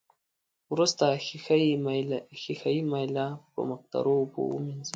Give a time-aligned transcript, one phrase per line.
[0.73, 1.05] وروسته
[2.41, 4.89] ښيښه یي میله په مقطرو اوبو ومینځئ.